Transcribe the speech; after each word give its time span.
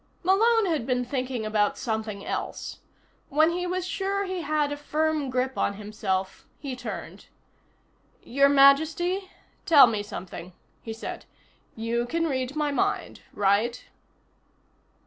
Malone 0.23 0.65
had 0.65 0.87
been 0.87 1.05
thinking 1.05 1.45
about 1.45 1.77
something 1.77 2.25
else. 2.25 2.79
When 3.29 3.51
he 3.51 3.67
was 3.67 3.85
sure 3.85 4.23
he 4.25 4.41
had 4.41 4.71
a 4.71 4.75
firm 4.75 5.29
grip 5.29 5.59
on 5.59 5.75
himself 5.75 6.47
he 6.57 6.75
turned. 6.75 7.27
"Your 8.23 8.49
Majesty, 8.49 9.29
tell 9.67 9.85
me 9.85 10.01
something," 10.01 10.53
he 10.81 10.91
said. 10.91 11.25
"You 11.75 12.07
can 12.07 12.25
read 12.25 12.55
my 12.55 12.71
mind, 12.71 13.21
right?" 13.31 13.85